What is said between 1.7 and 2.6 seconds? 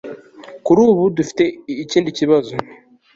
ikindi kibazo